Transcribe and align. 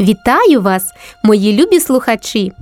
Вітаю 0.00 0.62
вас, 0.62 0.94
мої 1.22 1.62
любі 1.62 1.80
слухачі! 1.80 2.52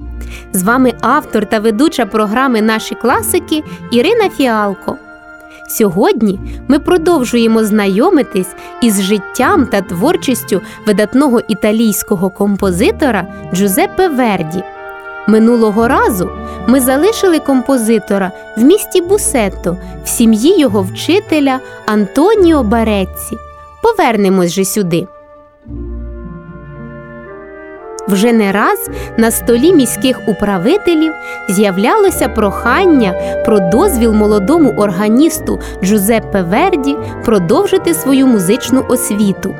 З 0.53 0.63
вами 0.63 0.93
автор 1.01 1.47
та 1.47 1.59
ведуча 1.59 2.07
програми 2.07 2.63
Наші 2.63 2.95
класики 2.95 3.63
Ірина 3.93 4.31
Фіалко. 4.31 4.97
Сьогодні 5.69 6.41
ми 6.69 6.79
продовжуємо 6.79 7.65
знайомитись 7.65 8.49
із 8.83 9.03
життям 9.03 9.67
та 9.67 9.81
творчістю 9.81 10.61
видатного 10.87 11.41
італійського 11.49 12.31
композитора 12.31 13.27
Джузеппе 13.55 14.09
Верді. 14.09 14.63
Минулого 15.29 15.89
разу 15.89 16.31
ми 16.67 16.81
залишили 16.81 17.39
композитора 17.39 18.33
в 18.57 18.63
місті 18.63 19.01
Бусетто 19.01 19.77
в 20.05 20.09
сім'ї 20.09 20.61
його 20.61 20.83
вчителя 20.83 21.61
Антоніо 21.87 22.63
Барецці. 22.63 23.37
Повернемось 23.83 24.53
же 24.53 24.65
сюди. 24.65 25.07
Вже 28.09 28.33
не 28.33 28.53
раз 28.53 28.91
на 29.17 29.31
столі 29.31 29.73
міських 29.73 30.21
управителів 30.29 31.13
з'являлося 31.49 32.29
прохання 32.29 33.15
про 33.45 33.61
дозвіл 33.61 34.13
молодому 34.13 34.75
органісту 34.77 35.61
Джузеппе 35.85 36.43
Верді 36.43 36.97
продовжити 37.25 37.95
свою 37.95 38.27
музичну 38.27 38.85
освіту. 38.89 39.55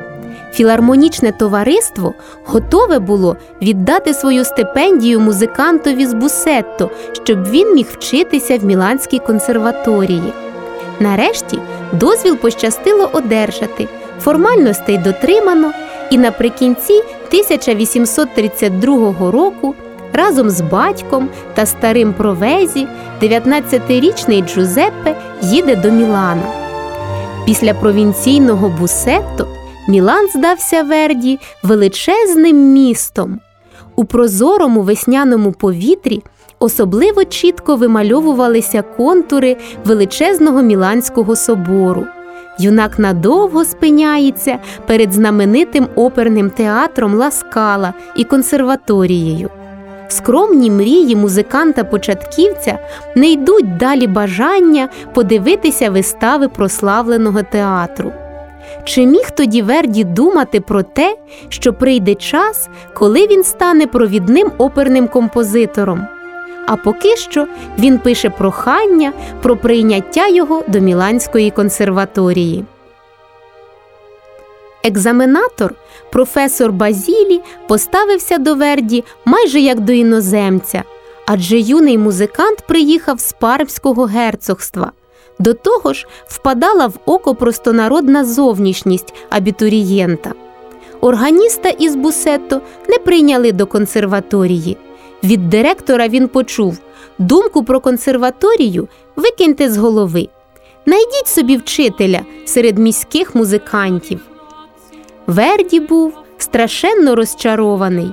Філармонічне 0.51 1.31
товариство 1.31 2.13
готове 2.45 2.99
було 2.99 3.37
віддати 3.61 4.13
свою 4.13 4.45
стипендію 4.45 5.19
музикантові 5.19 6.05
з 6.05 6.13
Бусетто, 6.13 6.89
щоб 7.23 7.49
він 7.49 7.75
міг 7.75 7.87
вчитися 7.91 8.57
в 8.57 8.65
Міланській 8.65 9.19
консерваторії. 9.19 10.33
Нарешті 10.99 11.59
дозвіл 11.93 12.37
пощастило 12.37 13.09
одержати, 13.13 13.87
формальностей 14.21 14.97
дотримано, 14.97 15.71
і 16.11 16.17
наприкінці 16.17 17.03
1832 17.27 19.31
року 19.31 19.75
разом 20.13 20.49
з 20.49 20.61
батьком 20.61 21.29
та 21.53 21.65
старим 21.65 22.13
провезі 22.13 22.87
19-річний 23.21 24.45
Джузеппе 24.45 25.15
їде 25.41 25.75
до 25.75 25.91
Мілана. 25.91 26.53
Після 27.45 27.73
провінційного 27.73 28.69
бусетто 28.69 29.47
Мілан 29.87 30.27
здався 30.27 30.83
Верді 30.83 31.39
величезним 31.63 32.73
містом. 32.73 33.39
У 33.95 34.05
прозорому 34.05 34.81
весняному 34.81 35.51
повітрі 35.51 36.23
особливо 36.59 37.25
чітко 37.25 37.75
вимальовувалися 37.75 38.81
контури 38.81 39.57
величезного 39.85 40.61
Міланського 40.61 41.35
собору. 41.35 42.05
Юнак 42.59 42.99
надовго 42.99 43.65
спиняється 43.65 44.59
перед 44.87 45.13
знаменитим 45.13 45.87
оперним 45.95 46.49
театром 46.49 47.15
Ласкала 47.15 47.93
і 48.15 48.23
консерваторією. 48.23 49.49
Скромні 50.07 50.71
мрії 50.71 51.15
музиканта-початківця 51.15 52.77
не 53.15 53.29
йдуть 53.29 53.77
далі 53.77 54.07
бажання 54.07 54.89
подивитися 55.13 55.89
вистави 55.89 56.47
прославленого 56.47 57.43
театру. 57.43 58.11
Чи 58.83 59.05
міг 59.05 59.31
тоді 59.31 59.61
Верді 59.61 60.03
думати 60.03 60.61
про 60.61 60.83
те, 60.83 61.15
що 61.49 61.73
прийде 61.73 62.15
час, 62.15 62.69
коли 62.93 63.27
він 63.27 63.43
стане 63.43 63.87
провідним 63.87 64.51
оперним 64.57 65.07
композитором? 65.07 66.07
А 66.69 66.75
поки 66.75 67.15
що 67.15 67.47
він 67.79 67.99
пише 67.99 68.29
прохання 68.29 69.13
про 69.41 69.57
прийняття 69.57 70.27
його 70.27 70.63
до 70.67 70.79
Міланської 70.79 71.51
консерваторії. 71.51 72.65
Екзаменатор, 74.83 75.73
професор 76.11 76.71
Базілі, 76.71 77.41
поставився 77.67 78.37
до 78.37 78.55
Верді 78.55 79.03
майже 79.25 79.59
як 79.59 79.79
до 79.79 79.91
іноземця, 79.91 80.83
адже 81.25 81.59
юний 81.59 81.97
музикант 81.97 82.63
приїхав 82.67 83.19
з 83.19 83.33
Парбського 83.33 84.05
герцогства. 84.05 84.91
До 85.39 85.53
того 85.53 85.93
ж, 85.93 86.07
впадала 86.27 86.87
в 86.87 86.93
око 87.05 87.35
простонародна 87.35 88.25
зовнішність 88.25 89.13
абітурієнта. 89.29 90.33
Органіста 91.01 91.69
із 91.69 91.95
Бусетто 91.95 92.61
не 92.89 92.97
прийняли 92.97 93.51
до 93.51 93.65
консерваторії. 93.67 94.77
Від 95.23 95.49
директора 95.49 96.07
він 96.07 96.27
почув 96.27 96.79
думку 97.19 97.63
про 97.63 97.79
консерваторію 97.79 98.87
викиньте 99.15 99.69
з 99.69 99.77
голови. 99.77 100.27
Найдіть 100.85 101.27
собі 101.27 101.57
вчителя 101.57 102.21
серед 102.45 102.77
міських 102.77 103.35
музикантів. 103.35 104.19
Верді 105.27 105.79
був 105.79 106.13
страшенно 106.37 107.15
розчарований, 107.15 108.11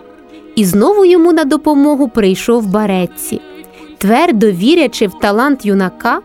і 0.54 0.64
знову 0.64 1.04
йому 1.04 1.32
на 1.32 1.44
допомогу 1.44 2.08
прийшов 2.08 2.66
Барецці. 2.66 3.40
Твердо 3.98 4.50
вірячи 4.50 5.06
в 5.06 5.18
талант 5.18 5.66
юнака, 5.66 6.20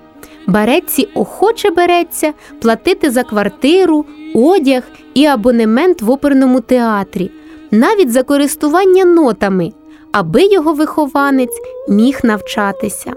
Барецці 0.48 1.08
охоче 1.14 1.70
береться 1.70 2.34
платити 2.62 3.12
за 3.12 3.24
квартиру, 3.24 4.06
одяг 4.36 4.84
і 5.14 5.26
абонемент 5.26 6.02
в 6.02 6.12
оперному 6.12 6.62
театрі, 6.62 7.32
навіть 7.72 8.12
за 8.12 8.24
користування 8.24 9.06
нотами 9.06 9.72
аби 10.12 10.44
його 10.46 10.74
вихованець 10.74 11.62
міг 11.90 12.20
навчатися. 12.24 13.14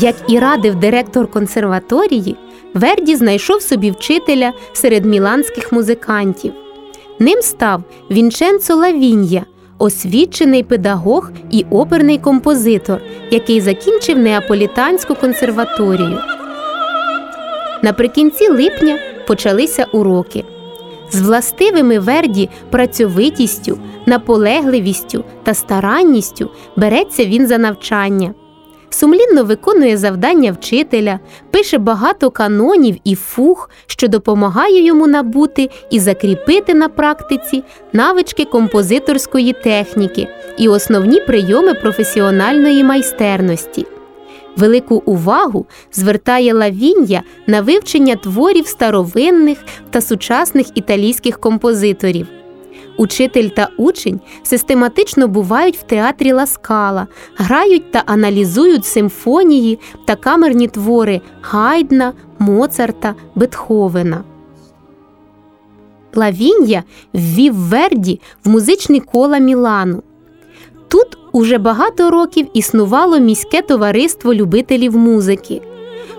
Як 0.00 0.14
і 0.28 0.38
радив 0.38 0.74
директор 0.74 1.30
консерваторії, 1.30 2.36
Верді 2.74 3.16
знайшов 3.16 3.62
собі 3.62 3.90
вчителя 3.90 4.52
серед 4.72 5.04
міланських 5.04 5.72
музикантів. 5.72 6.52
Ним 7.18 7.42
став 7.42 7.82
Вінченцо 8.10 8.76
Лавінья, 8.76 9.44
освічений 9.78 10.62
педагог 10.62 11.30
і 11.50 11.64
оперний 11.70 12.18
композитор, 12.18 13.00
який 13.30 13.60
закінчив 13.60 14.18
Неаполітанську 14.18 15.14
консерваторію. 15.14 16.18
Наприкінці 17.82 18.48
липня 18.48 18.98
почалися 19.26 19.86
уроки. 19.92 20.44
З 21.10 21.20
властивими 21.20 21.98
Верді 21.98 22.48
працьовитістю, 22.70 23.78
наполегливістю 24.06 25.24
та 25.42 25.54
старанністю 25.54 26.50
береться 26.76 27.24
він 27.24 27.46
за 27.46 27.58
навчання 27.58 28.34
сумлінно 28.90 29.44
виконує 29.44 29.96
завдання 29.96 30.52
вчителя, 30.52 31.18
пише 31.50 31.78
багато 31.78 32.30
канонів 32.30 32.96
і 33.04 33.14
фух, 33.14 33.70
що 33.86 34.08
допомагає 34.08 34.84
йому 34.84 35.06
набути 35.06 35.70
і 35.90 36.00
закріпити 36.00 36.74
на 36.74 36.88
практиці 36.88 37.62
навички 37.92 38.44
композиторської 38.44 39.52
техніки 39.52 40.28
і 40.58 40.68
основні 40.68 41.20
прийоми 41.20 41.74
професіональної 41.74 42.84
майстерності. 42.84 43.86
Велику 44.56 45.02
увагу 45.06 45.66
звертає 45.92 46.54
Лавіння 46.54 47.22
на 47.46 47.60
вивчення 47.60 48.16
творів 48.16 48.66
старовинних 48.66 49.58
та 49.90 50.00
сучасних 50.00 50.66
італійських 50.74 51.40
композиторів. 51.40 52.39
Учитель 53.00 53.48
та 53.48 53.68
учень 53.76 54.20
систематично 54.42 55.28
бувають 55.28 55.76
в 55.76 55.82
театрі 55.82 56.32
Ласкала, 56.32 57.06
грають 57.36 57.92
та 57.92 58.02
аналізують 58.06 58.84
симфонії 58.84 59.78
та 60.04 60.16
камерні 60.16 60.68
твори 60.68 61.20
Гайдна, 61.42 62.12
Моцарта, 62.38 63.14
Бетховена. 63.34 64.24
Лавін'я 66.14 66.84
ввів 67.14 67.54
Верді 67.54 68.20
в 68.44 68.48
музичні 68.48 69.00
кола 69.00 69.38
Мілану. 69.38 70.02
Тут 70.88 71.18
уже 71.32 71.58
багато 71.58 72.10
років 72.10 72.46
існувало 72.54 73.18
міське 73.18 73.62
товариство 73.62 74.34
любителів 74.34 74.96
музики. 74.96 75.62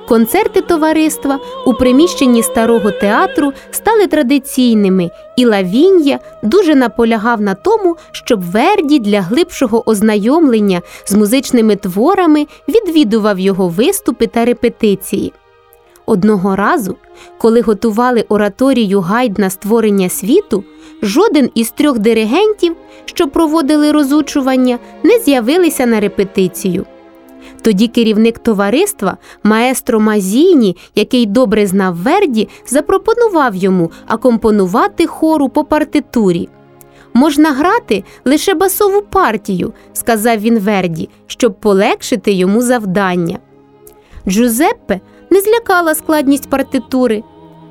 Концерти 0.07 0.61
товариства 0.61 1.39
у 1.65 1.73
приміщенні 1.73 2.43
старого 2.43 2.91
театру 2.91 3.53
стали 3.71 4.07
традиційними, 4.07 5.09
і 5.37 5.45
Лавін'я 5.45 6.19
дуже 6.43 6.75
наполягав 6.75 7.41
на 7.41 7.53
тому, 7.53 7.97
щоб 8.11 8.41
Верді 8.41 8.99
для 8.99 9.21
глибшого 9.21 9.89
ознайомлення 9.89 10.81
з 11.05 11.13
музичними 11.13 11.75
творами 11.75 12.47
відвідував 12.67 13.39
його 13.39 13.67
виступи 13.67 14.27
та 14.27 14.45
репетиції. 14.45 15.33
Одного 16.05 16.55
разу, 16.55 16.95
коли 17.37 17.61
готували 17.61 18.25
ораторію 18.29 19.01
гайд 19.01 19.39
на 19.39 19.49
створення 19.49 20.09
світу, 20.09 20.63
жоден 21.01 21.49
із 21.55 21.71
трьох 21.71 21.99
диригентів, 21.99 22.75
що 23.05 23.27
проводили 23.27 23.91
розучування, 23.91 24.79
не 25.03 25.19
з'явилися 25.19 25.85
на 25.85 25.99
репетицію. 25.99 26.85
Тоді 27.61 27.87
керівник 27.87 28.39
товариства, 28.39 29.17
маестро 29.43 29.99
Мазіні, 29.99 30.77
який 30.95 31.25
добре 31.25 31.67
знав 31.67 31.95
Верді, 31.95 32.49
запропонував 32.67 33.55
йому 33.55 33.91
акомпонувати 34.07 35.07
хору 35.07 35.49
по 35.49 35.63
партитурі. 35.63 36.49
Можна 37.13 37.51
грати 37.51 38.03
лише 38.25 38.53
басову 38.53 39.01
партію, 39.01 39.73
сказав 39.93 40.39
він 40.39 40.59
Верді, 40.59 41.09
щоб 41.27 41.59
полегшити 41.59 42.31
йому 42.31 42.61
завдання. 42.61 43.39
Джузеппе 44.27 44.99
не 45.29 45.41
злякала 45.41 45.95
складність 45.95 46.49
партитури. 46.49 47.23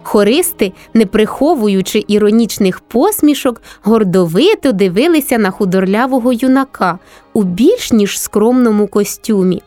Хористи, 0.03 0.73
не 0.95 1.07
приховуючи 1.07 2.05
іронічних 2.09 2.81
посмішок, 2.81 3.63
гордовито 3.83 4.73
дивилися 4.73 5.39
на 5.39 5.51
худорлявого 5.51 6.33
юнака 6.33 6.99
у 7.33 7.43
більш 7.43 7.93
ніж 7.93 8.21
скромному 8.21 8.87
костюмі. 8.87 9.63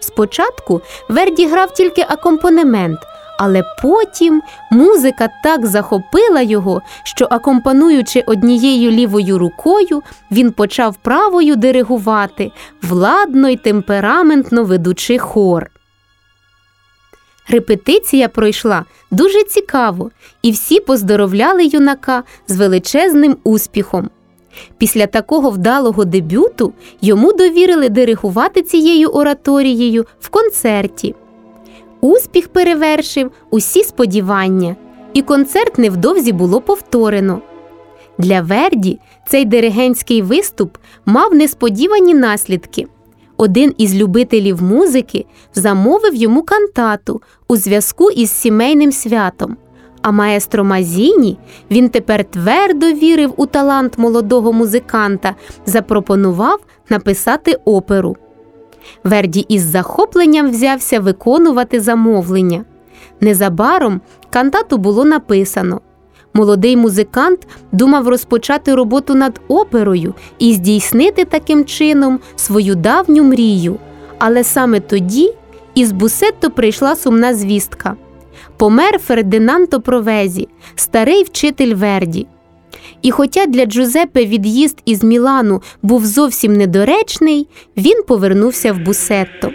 Спочатку 0.00 0.80
Верді 1.08 1.46
грав 1.46 1.74
тільки 1.74 2.04
акомпанемент, 2.08 2.98
але 3.38 3.62
потім 3.82 4.42
музика 4.70 5.28
так 5.44 5.66
захопила 5.66 6.40
його, 6.40 6.82
що, 7.04 7.28
акомпануючи 7.30 8.20
однією 8.26 8.90
лівою 8.90 9.38
рукою, 9.38 10.02
він 10.30 10.52
почав 10.52 10.96
правою 10.96 11.56
диригувати, 11.56 12.52
владно 12.82 13.48
й 13.48 13.56
темпераментно 13.56 14.64
ведучи 14.64 15.18
хор. 15.18 15.70
Репетиція 17.48 18.28
пройшла 18.28 18.84
дуже 19.10 19.44
цікаво, 19.44 20.10
і 20.42 20.50
всі 20.50 20.80
поздоровляли 20.80 21.64
юнака 21.64 22.22
з 22.48 22.56
величезним 22.56 23.36
успіхом. 23.44 24.10
Після 24.78 25.06
такого 25.06 25.50
вдалого 25.50 26.04
дебюту 26.04 26.72
йому 27.00 27.32
довірили 27.32 27.88
диригувати 27.88 28.62
цією 28.62 29.08
ораторією 29.08 30.06
в 30.20 30.28
концерті. 30.28 31.14
Успіх 32.00 32.48
перевершив 32.48 33.30
усі 33.50 33.84
сподівання, 33.84 34.76
і 35.14 35.22
концерт 35.22 35.78
невдовзі 35.78 36.32
було 36.32 36.60
повторено. 36.60 37.40
Для 38.18 38.40
Верді 38.40 38.98
цей 39.28 39.44
диригентський 39.44 40.22
виступ 40.22 40.76
мав 41.06 41.34
несподівані 41.34 42.14
наслідки. 42.14 42.86
Один 43.40 43.74
із 43.78 43.94
любителів 43.94 44.62
музики 44.62 45.26
замовив 45.54 46.14
йому 46.14 46.42
кантату 46.42 47.22
у 47.48 47.56
зв'язку 47.56 48.10
із 48.10 48.30
сімейним 48.30 48.92
святом. 48.92 49.56
А 50.02 50.10
маестро 50.10 50.64
Мазіні 50.64 51.38
він 51.70 51.88
тепер 51.88 52.24
твердо 52.24 52.86
вірив 52.92 53.34
у 53.36 53.46
талант 53.46 53.98
молодого 53.98 54.52
музиканта, 54.52 55.34
запропонував 55.66 56.60
написати 56.90 57.58
оперу. 57.64 58.16
Верді 59.04 59.46
із 59.48 59.62
захопленням 59.62 60.50
взявся 60.50 61.00
виконувати 61.00 61.80
замовлення. 61.80 62.64
Незабаром 63.20 64.00
кантату 64.30 64.78
було 64.78 65.04
написано. 65.04 65.80
Молодий 66.34 66.76
музикант 66.76 67.46
думав 67.72 68.08
розпочати 68.08 68.74
роботу 68.74 69.14
над 69.14 69.40
оперою 69.48 70.14
і 70.38 70.52
здійснити 70.52 71.24
таким 71.24 71.64
чином 71.64 72.20
свою 72.36 72.74
давню 72.74 73.24
мрію. 73.24 73.76
Але 74.18 74.44
саме 74.44 74.80
тоді 74.80 75.32
із 75.74 75.92
Бусетто 75.92 76.50
прийшла 76.50 76.96
сумна 76.96 77.34
звістка. 77.34 77.96
Помер 78.56 78.98
Фердинанто 78.98 79.80
Провезі, 79.80 80.48
старий 80.74 81.22
вчитель 81.22 81.74
Верді. 81.74 82.26
І 83.02 83.10
хоча 83.10 83.46
для 83.46 83.66
Джузеппе 83.66 84.24
від'їзд 84.24 84.78
із 84.84 85.04
Мілану 85.04 85.62
був 85.82 86.06
зовсім 86.06 86.52
недоречний, 86.52 87.48
він 87.76 88.02
повернувся 88.02 88.72
в 88.72 88.78
Бусетто. 88.78 89.50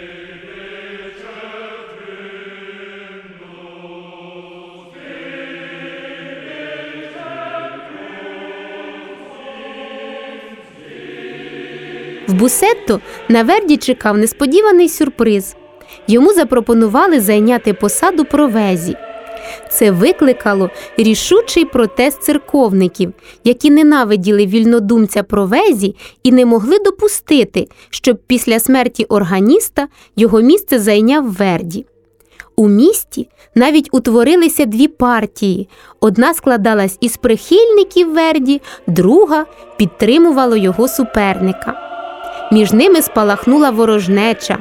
Бусетто 12.38 13.00
на 13.28 13.42
Верді 13.42 13.76
чекав 13.76 14.18
несподіваний 14.18 14.88
сюрприз. 14.88 15.56
Йому 16.08 16.32
запропонували 16.32 17.20
зайняти 17.20 17.72
посаду 17.72 18.24
провезі. 18.24 18.96
Це 19.70 19.90
викликало 19.90 20.70
рішучий 20.96 21.64
протест 21.64 22.22
церковників, 22.22 23.12
які 23.44 23.70
ненавиділи 23.70 24.46
вільнодумця 24.46 25.22
провезі 25.22 25.96
і 26.22 26.32
не 26.32 26.46
могли 26.46 26.78
допустити, 26.78 27.68
щоб 27.90 28.18
після 28.26 28.60
смерті 28.60 29.04
органіста 29.04 29.88
його 30.16 30.40
місце 30.40 30.78
зайняв 30.78 31.32
Верді. 31.32 31.86
У 32.56 32.68
місті 32.68 33.28
навіть 33.54 33.88
утворилися 33.92 34.64
дві 34.64 34.88
партії: 34.88 35.68
одна 36.00 36.34
складалась 36.34 36.98
із 37.00 37.16
прихильників 37.16 38.14
Верді, 38.14 38.60
друга 38.86 39.46
підтримувала 39.76 40.56
його 40.56 40.88
суперника. 40.88 41.93
Між 42.54 42.72
ними 42.72 43.02
спалахнула 43.02 43.70
ворожнеча. 43.70 44.58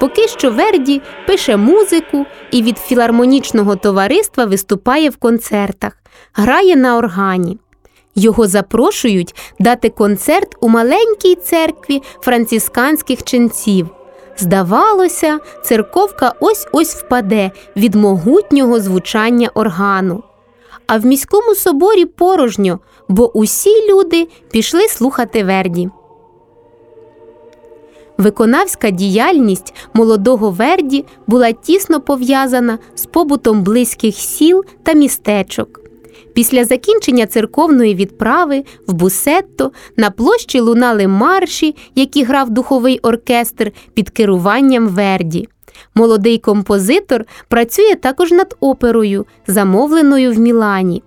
Поки 0.00 0.28
що 0.28 0.50
Верді 0.50 1.02
пише 1.26 1.56
музику 1.56 2.26
і 2.50 2.62
від 2.62 2.78
філармонічного 2.78 3.76
товариства 3.76 4.44
виступає 4.44 5.10
в 5.10 5.16
концертах, 5.16 5.92
грає 6.32 6.76
на 6.76 6.98
органі. 6.98 7.58
Його 8.14 8.46
запрошують 8.46 9.34
дати 9.58 9.88
концерт 9.88 10.56
у 10.60 10.68
маленькій 10.68 11.34
церкві 11.34 12.02
францисканських 12.20 13.22
ченців. 13.22 13.88
Здавалося, 14.38 15.38
церковка 15.64 16.34
ось 16.40 16.68
ось 16.72 16.94
впаде 16.94 17.50
від 17.76 17.94
могутнього 17.94 18.80
звучання 18.80 19.50
органу. 19.54 20.22
А 20.86 20.98
в 20.98 21.06
міському 21.06 21.54
соборі 21.54 22.04
порожньо, 22.04 22.78
бо 23.08 23.36
усі 23.38 23.90
люди 23.90 24.28
пішли 24.50 24.88
слухати 24.88 25.44
Верді. 25.44 25.88
Виконавська 28.18 28.90
діяльність 28.90 29.74
молодого 29.94 30.50
Верді 30.50 31.04
була 31.26 31.52
тісно 31.52 32.00
пов'язана 32.00 32.78
з 32.94 33.06
побутом 33.06 33.62
близьких 33.62 34.14
сіл 34.14 34.64
та 34.82 34.92
містечок. 34.92 35.80
Після 36.34 36.64
закінчення 36.64 37.26
церковної 37.26 37.94
відправи 37.94 38.64
в 38.86 38.92
Бусетто 38.92 39.72
на 39.96 40.10
площі 40.10 40.60
лунали 40.60 41.06
марші, 41.06 41.76
які 41.94 42.24
грав 42.24 42.50
духовий 42.50 42.98
оркестр 42.98 43.72
під 43.94 44.10
керуванням 44.10 44.88
Верді. 44.88 45.48
Молодий 45.94 46.38
композитор 46.38 47.24
працює 47.48 47.94
також 47.94 48.32
над 48.32 48.56
оперою, 48.60 49.26
замовленою 49.46 50.32
в 50.32 50.38
Мілані. 50.38 51.02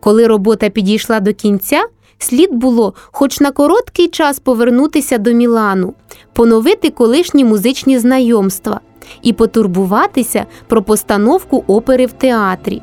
Коли 0.00 0.26
робота 0.26 0.70
підійшла 0.70 1.20
до 1.20 1.34
кінця, 1.34 1.84
слід 2.18 2.54
було, 2.54 2.94
хоч 3.12 3.40
на 3.40 3.50
короткий 3.50 4.08
час 4.08 4.38
повернутися 4.38 5.18
до 5.18 5.32
Мілану, 5.32 5.94
поновити 6.32 6.90
колишні 6.90 7.44
музичні 7.44 7.98
знайомства 7.98 8.80
і 9.22 9.32
потурбуватися 9.32 10.46
про 10.66 10.82
постановку 10.82 11.64
опери 11.66 12.06
в 12.06 12.12
театрі. 12.12 12.82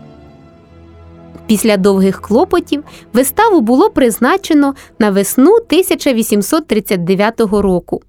Після 1.47 1.77
довгих 1.77 2.21
клопотів 2.21 2.83
виставу 3.13 3.61
було 3.61 3.89
призначено 3.89 4.75
на 4.99 5.11
весну 5.11 5.53
1839 5.55 7.39
року. 7.39 8.01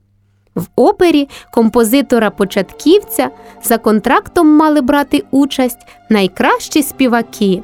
В 0.54 0.64
опері 0.76 1.28
композитора 1.52 2.30
початківця 2.30 3.30
за 3.64 3.78
контрактом 3.78 4.56
мали 4.56 4.80
брати 4.80 5.24
участь 5.30 5.78
найкращі 6.10 6.82
співаки. 6.82 7.62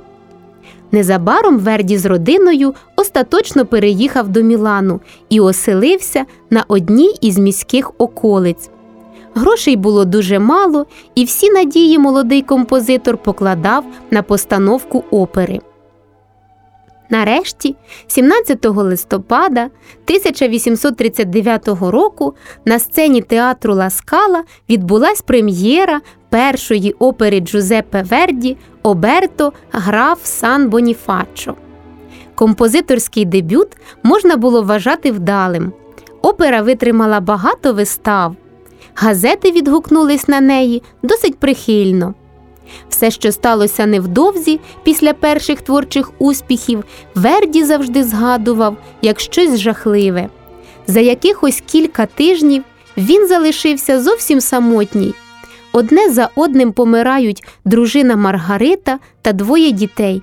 Незабаром 0.93 1.59
Верді 1.59 1.99
з 1.99 2.07
родиною 2.07 2.75
остаточно 2.97 3.67
переїхав 3.67 4.29
до 4.29 4.43
Мілану 4.43 5.01
і 5.29 5.41
оселився 5.41 6.25
на 6.51 6.65
одній 6.69 7.15
із 7.21 7.39
міських 7.39 7.93
околиць. 7.99 8.71
Грошей 9.35 9.77
було 9.77 10.05
дуже 10.05 10.39
мало, 10.39 10.87
і 11.15 11.25
всі 11.25 11.51
надії 11.51 11.99
молодий 11.99 12.43
композитор 12.43 13.19
покладав 13.19 13.85
на 14.11 14.23
постановку 14.23 15.05
опери. 15.11 15.61
Нарешті, 17.11 17.77
17 18.07 18.65
листопада 18.65 19.61
1839 19.61 21.69
року 21.69 22.35
на 22.65 22.79
сцені 22.79 23.23
театру 23.23 23.75
Ла 23.75 23.91
Скала 23.91 24.45
відбулась 24.69 25.23
прем'єра 25.23 26.01
першої 26.29 26.93
опери 26.93 27.41
Джузеппе 27.41 28.03
Верді 28.03 28.57
Оберто 28.83 29.53
граф 29.73 30.19
Сан 30.25 30.69
Боніфаччо. 30.69 31.55
Композиторський 32.35 33.25
дебют 33.25 33.69
можна 34.03 34.37
було 34.37 34.63
вважати 34.63 35.13
вдалим. 35.13 35.73
Опера 36.23 36.63
витримала 36.63 37.21
багато 37.21 37.73
вистав. 37.73 38.37
Газети 38.95 39.51
відгукнулись 39.51 40.29
на 40.29 40.41
неї 40.41 40.83
досить 41.03 41.39
прихильно. 41.39 42.15
Все, 42.89 43.11
що 43.11 43.33
сталося 43.33 43.87
невдовзі 43.87 44.61
після 44.83 45.13
перших 45.13 45.61
творчих 45.61 46.11
успіхів, 46.19 46.85
Верді 47.15 47.65
завжди 47.65 48.05
згадував 48.05 48.77
як 49.03 49.21
щось 49.21 49.59
жахливе. 49.59 50.29
За 50.87 51.01
якихось 51.01 51.63
кілька 51.67 52.07
тижнів 52.07 52.65
він 52.97 53.29
залишився 53.29 54.01
зовсім 54.01 54.41
самотній. 54.41 55.15
Одне 55.73 56.11
за 56.11 56.29
одним 56.35 56.73
помирають 56.73 57.45
дружина 57.65 58.17
Маргарита 58.17 58.99
та 59.23 59.33
двоє 59.33 59.73
дітей. 59.73 60.23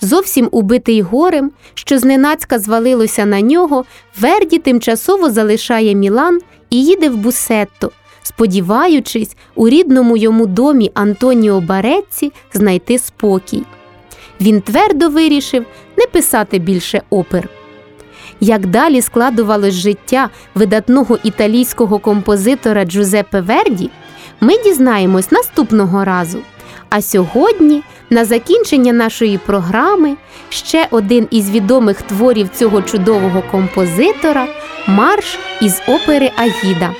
Зовсім 0.00 0.48
убитий 0.52 1.02
горем, 1.02 1.50
що 1.74 1.98
зненацька 1.98 2.58
звалилося 2.58 3.26
на 3.26 3.40
нього, 3.40 3.84
Верді 4.20 4.58
тимчасово 4.58 5.30
залишає 5.30 5.94
Мілан 5.94 6.40
і 6.70 6.84
їде 6.84 7.08
в 7.08 7.16
Бусетто, 7.16 7.90
сподіваючись 8.22 9.36
у 9.54 9.68
рідному 9.68 10.16
йому 10.16 10.46
домі 10.46 10.90
Антоніо 10.94 11.60
Барецці 11.60 12.32
знайти 12.52 12.98
спокій. 12.98 13.62
Він 14.40 14.60
твердо 14.60 15.08
вирішив 15.08 15.66
не 15.98 16.06
писати 16.06 16.58
більше 16.58 17.02
опер. 17.10 17.48
Як 18.40 18.66
далі 18.66 19.02
складувалось 19.02 19.74
життя 19.74 20.30
видатного 20.54 21.18
італійського 21.24 21.98
композитора 21.98 22.84
Джузеппе 22.84 23.40
Верді, 23.40 23.90
ми 24.40 24.58
дізнаємось 24.58 25.32
наступного 25.32 26.04
разу. 26.04 26.38
А 26.90 27.02
сьогодні, 27.02 27.82
на 28.10 28.24
закінчення 28.24 28.92
нашої 28.92 29.38
програми, 29.38 30.16
ще 30.48 30.86
один 30.90 31.28
із 31.30 31.50
відомих 31.50 32.02
творів 32.02 32.48
цього 32.54 32.82
чудового 32.82 33.42
композитора 33.50 34.46
марш 34.86 35.38
із 35.60 35.82
опери 35.88 36.30
Агіда. 36.36 36.90